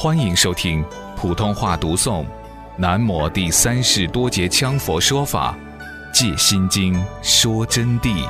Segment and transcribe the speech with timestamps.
[0.00, 0.84] 欢迎收听
[1.16, 2.24] 普通话读诵
[2.76, 5.58] 《南摩第三世多杰羌佛说法·
[6.14, 8.24] 借心经说真谛》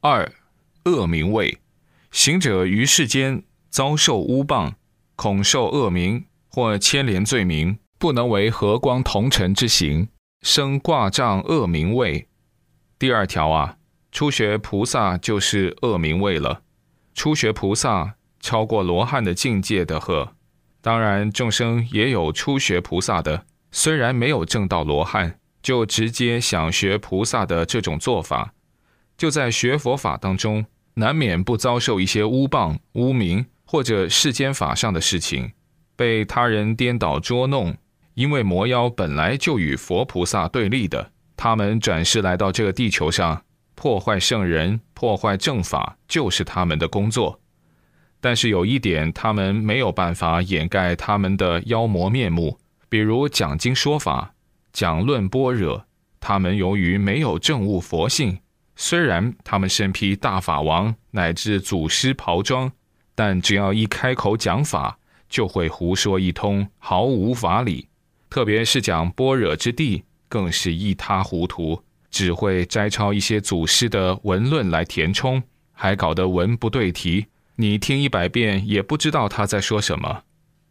[0.00, 0.32] 二
[0.86, 1.58] 恶名位，
[2.10, 4.72] 行者于世间遭受污谤，
[5.14, 10.08] 恐受恶名或牵连罪名，不能为和光同尘之行，
[10.40, 12.26] 生挂障恶名位。
[12.98, 13.76] 第二条啊，
[14.10, 16.62] 初学菩萨就是恶名位了。
[17.14, 20.32] 初学菩萨超过罗汉的境界的呵。
[20.80, 28.54] 当然，众生也有初学菩萨的，虽然没有证到罗汉，就直接想学菩萨的这种做法，
[29.18, 35.52] 就在学佛法当中，难免不遭受一些污谤、污名或者世间法上的事情，
[35.96, 37.76] 被他人颠倒捉弄。
[38.14, 41.12] 因为魔妖本来就与佛菩萨对立的。
[41.36, 47.40] 他们转世来到这个地球上，破坏圣人、破坏正法，就是他们的工作。
[48.20, 54.34] 但是有一点，他们没有办法掩盖他们的妖魔面目，比如讲经说法、
[54.72, 55.84] 讲论般若。
[56.18, 58.38] 他们由于没有证悟佛性，
[58.74, 62.72] 虽然他们身披大法王乃至祖师袍装，
[63.14, 64.98] 但只要一开口讲法，
[65.28, 67.88] 就会胡说一通，毫无法理。
[68.28, 70.02] 特别是讲般若之地。
[70.28, 80.22] 更是一塌糊涂，只会摘抄一些祖师的文论来填充，还搞得文不对题，你听一百遍也不知道他在说什么。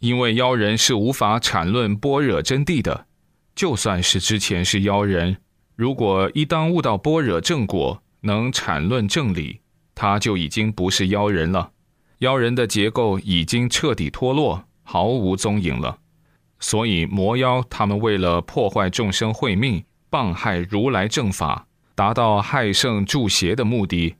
[0.00, 3.06] 因为妖人是无法阐论般若真谛的，
[3.54, 5.36] 就算是之前是妖人，
[5.76, 9.60] 如果一当悟到般若正果，能阐论正理，
[9.94, 11.72] 他就已经不是妖人了。
[12.18, 15.99] 妖人的结构已经彻底脱落，毫无踪影了。
[16.60, 24.16] 所以魔妖他们为了破坏众生慧命，谤害如来正法，达到害圣助邪的目的，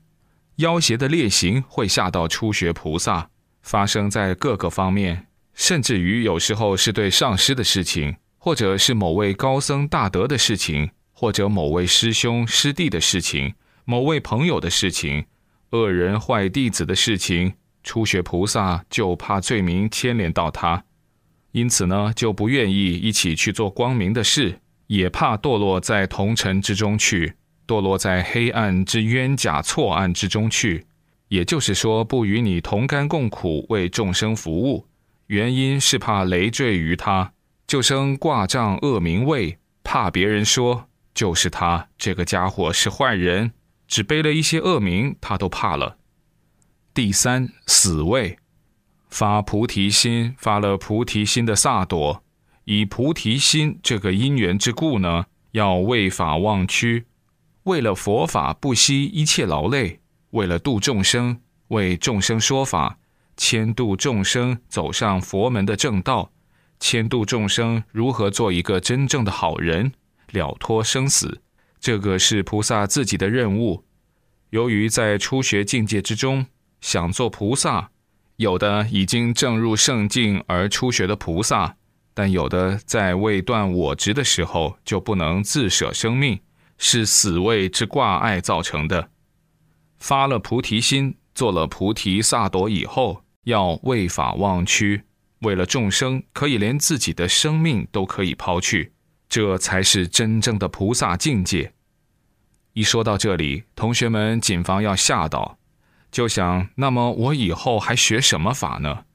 [0.57, 3.29] 妖邪的劣行会吓到初学菩萨，
[3.61, 13.53] 发生在各个方面，甚至于有时候是对上师的事情，或者是某位高僧大德的事情，或者某位师兄师弟的事情，
[13.85, 15.25] 某位朋友的事情，
[15.71, 17.53] 恶人坏弟子的事情，
[17.83, 20.83] 初学菩萨就怕罪名牵连到他。
[21.51, 27.33] 因此呢，就不愿意一起去做光明的事，也怕堕落在红尘之中去，
[27.67, 30.85] 堕落在黑暗之冤假错案之中去。
[31.27, 34.85] 也就是说，不与你同甘共苦，为众生服务。
[35.27, 37.33] 原因是怕累赘于他，
[37.65, 43.53] 就生挂账恶名位，怕别人说就是他这个家伙是坏人，
[43.87, 45.97] 只背了一些恶名，他都怕了。
[46.93, 48.37] 第三死位。
[49.11, 52.23] 发菩提心，发了菩提心的萨埵，
[52.63, 57.05] 以菩提心这个因缘之故呢，要为法忘躯，
[57.63, 59.99] 为了佛法不惜一切劳累，
[60.31, 62.97] 为了度众生，为众生说法，
[63.35, 66.31] 牵度众生走上佛门的正道，
[66.79, 69.91] 牵度众生如何做一个真正的好人，
[70.31, 71.41] 了脱生死，
[71.81, 73.83] 这个是菩萨自己的任务。
[74.51, 76.45] 由于在初学境界之中，
[76.79, 77.91] 想做菩萨。
[78.41, 81.75] 有的已经证入圣境而初学的菩萨，
[82.11, 86.39] 但有的在未断我执的时候就不能自舍生命，
[86.79, 89.09] 是死位之挂碍造成的。
[89.99, 95.03] 发了菩提心，做了菩提萨埵以后，要为法忘躯，
[95.41, 98.91] 为了众生，可以连自己的生命都可以抛去，
[99.29, 101.73] 这才是真正的菩萨境界。
[102.73, 105.59] 一说到这里，同学们谨防要吓到。
[106.11, 109.05] 就想，那么我以后还学什么法呢？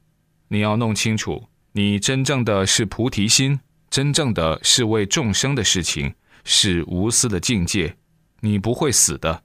[0.48, 7.96] 你要弄清楚，你真正的是菩提心，真正的是为众生的事情，是无私的境界。
[8.40, 9.42] 你不会死的，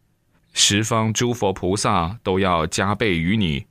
[0.53, 3.65] 十方诸佛菩萨都要加倍于你。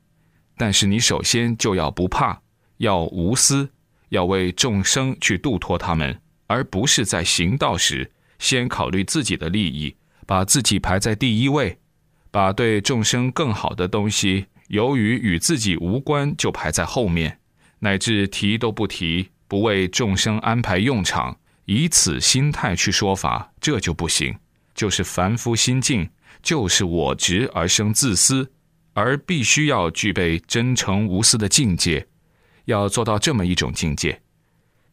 [0.58, 2.42] 但是你首先就要不怕，
[2.76, 3.70] 要无私，
[4.10, 9.96] 要为众生去度脱他们，而不是在行道时先考虑自己的利益，
[10.26, 11.78] 把自己排在第一位。
[12.30, 17.38] 把对众生更好的东西，由于与自己无关，就排在后面，
[17.80, 24.36] 乃至提都不提，不为众生安排用场，以此心态去说法，这就不行。
[24.74, 26.08] 就是凡夫心境，
[26.42, 28.52] 就是我执而生自私，
[28.94, 32.06] 而必须要具备真诚无私的境界，
[32.66, 34.22] 要做到这么一种境界。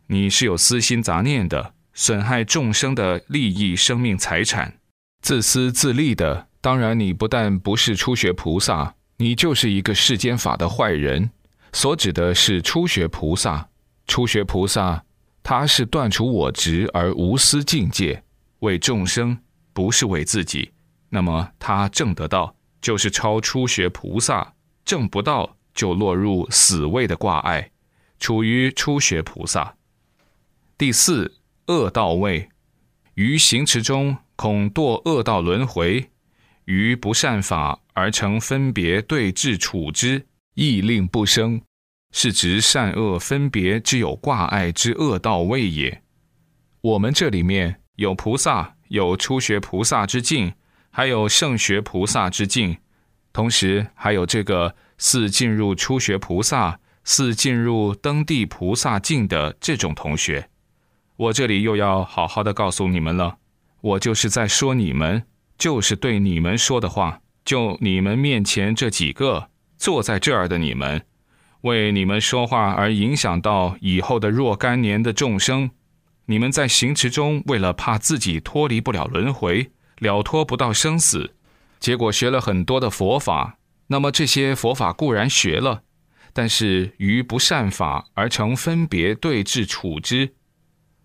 [0.07, 4.79] 你是有私心杂念的，损害众生的利益、生命、财产，
[5.21, 6.46] 自私自利的。
[6.59, 11.29] 当然，你不但不是初学菩萨，你就是一个世间法的坏人。
[11.71, 13.69] 所指的是初学菩萨。
[14.07, 15.03] 初学菩萨，
[15.43, 18.23] 他是断除我执而无私境界，
[18.59, 19.37] 为众生，
[19.73, 20.71] 不是为自己。
[21.09, 24.53] 那么他证得到，就是超初学菩萨；
[24.83, 27.71] 证不到，就落入死位的挂碍，
[28.19, 29.75] 处于初学菩萨。
[30.77, 31.35] 第四，
[31.67, 32.49] 恶道位，
[33.15, 36.09] 于行持中恐堕恶道轮回，
[36.67, 41.61] 于不善法而成分别对治处之，亦令不生。
[42.11, 46.01] 是指善恶分别之有挂碍之恶道位也。
[46.81, 50.53] 我们这里面有菩萨，有初学菩萨之境，
[50.89, 52.77] 还有圣学菩萨之境，
[53.33, 60.49] 同时还有这个似进入初学菩萨、似进入登地菩萨境的这种同学。
[61.17, 63.37] 我这里又要好好的告诉你们了，
[63.81, 65.25] 我就是在说你们，
[65.57, 71.03] 就是对你们说的话，就你们面前这几个坐在这儿的你们。
[71.61, 75.71] 为你们说话而影响到以后的若干年的众生，
[76.27, 81.33] 你们在行持中为了怕自己脱离不了轮回，了脱不到生死，
[81.79, 83.57] 结果学了很多的佛法。
[83.87, 85.81] 那么这些佛法固然学了，
[86.31, 90.35] 但是于不善法而成分别对治处之。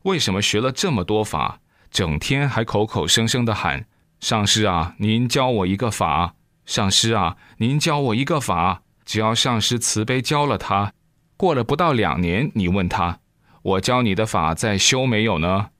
[0.02, 1.60] 为什么学了这么多法，
[1.90, 3.86] 整天还口口声声的喊
[4.22, 8.82] 上师啊，您教我一个法，上师啊，您教我一个法。
[9.04, 10.92] 只要上师慈悲教了他，
[11.36, 13.18] 过了不到两年，你问他，
[13.62, 15.70] 我教你的法在修没有呢？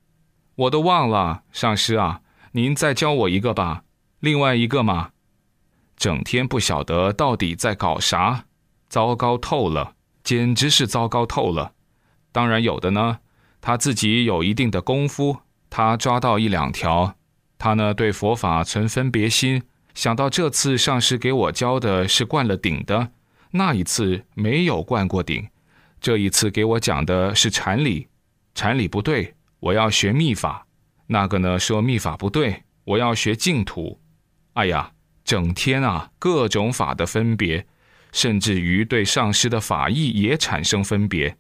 [0.57, 3.85] 我都忘了，上师啊，您再教我一个吧，
[4.19, 5.11] 另外一个嘛，
[5.97, 8.47] 整天不晓得到底在搞啥，
[8.89, 9.95] 糟糕透了，
[10.25, 11.75] 简直是糟糕透了。
[12.33, 13.21] 当然有的呢，
[13.61, 15.39] 他自己有一定的功夫，
[15.71, 17.15] 他抓到一两条，
[17.63, 19.63] 他呢对佛法存分别心。
[19.95, 23.13] 想到这次上师给我教的是灌了顶的，
[23.53, 25.49] 那一次没有灌过顶，
[26.01, 28.09] 这一次给我讲的是禅理，
[28.53, 30.67] 禅理不对，我要学密法。
[31.07, 34.01] 那个呢说密法不对，我要学净土。
[34.55, 34.91] 哎呀，
[35.25, 37.65] 整天啊各种法的分别，
[38.11, 41.37] 甚至于对上师的法意也产生分别，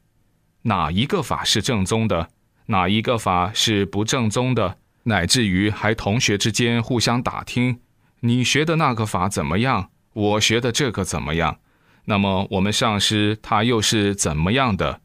[0.63, 2.29] 哪一个法是正宗的，
[2.67, 7.81] 哪一个法是不正宗的，乃至于还同学之间互相打听。
[8.21, 9.91] 你学的那个法怎么样？
[10.13, 11.59] 我学的这个怎么样？
[12.05, 15.01] 那么我们上师他又是怎么样的？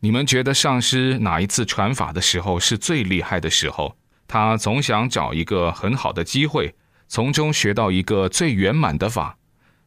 [0.00, 3.96] 你们觉得上师哪一次传法的时候是最厉害的时候？
[4.26, 6.74] 他总想找一个很好的机会，
[7.08, 9.36] 从中学到一个最圆满的法，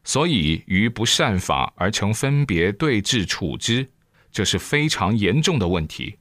[0.04, 3.90] 所以于不善法而成分别对治处之，
[4.30, 6.18] 这是非常严重的问题。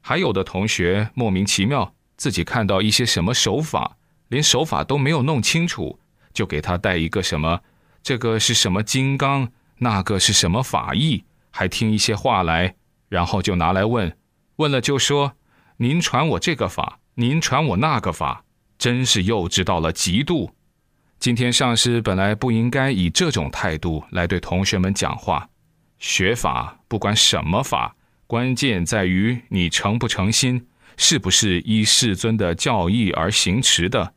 [0.00, 3.96] 还有的同学莫名其妙，自己看到一些什么手法。
[4.28, 5.98] 连手法都没有弄清楚，
[6.32, 7.60] 就给他带一个什么，
[8.02, 12.74] 这个是什么金刚，那个是什么法义，还听一些话来，
[13.08, 14.16] 然后就拿来问，
[14.56, 15.34] 问了就说
[15.76, 18.44] ：“您传我这个法，您传我那个法，
[18.78, 20.50] 真是幼稚到了极度。”
[21.20, 25.48] 今天上师本来不应该以这种态度来对同学们讲话。
[25.98, 27.94] 学法不管什么法，
[28.26, 30.66] 关键在于你诚不诚心，
[30.96, 34.14] 是不是依世尊的教义而行持的。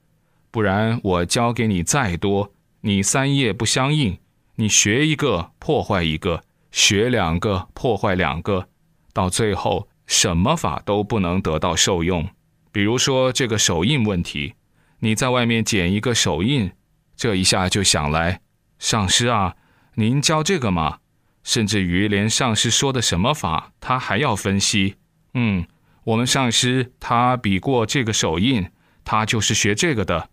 [0.51, 2.51] 不然我教给你再多，
[2.81, 4.18] 你三业不相应，
[4.56, 8.68] 你学一个破坏一个，学两个破坏两个，
[9.13, 12.28] 到最后什么法都不能得到受用。
[12.71, 14.54] 比如说这个手印问题，
[14.99, 16.71] 你在外面捡一个手印，
[17.16, 18.42] 这一下就想来，
[18.80, 19.56] 上师啊，
[19.95, 20.99] 您教这个吗？
[21.44, 24.95] 甚至于连上师说的什么法，他还要分析。
[25.33, 25.66] 嗯，
[26.07, 28.69] 我们上师他比过这个手印，
[29.04, 30.30] 他就是学这个的。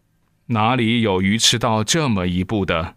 [0.46, 2.94] 哪里有愚痴到这么一步的？